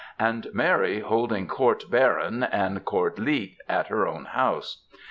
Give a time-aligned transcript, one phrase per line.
[0.17, 4.81] and Mary holding "coiurt baron ^' and ^' court leet^^ at her own house.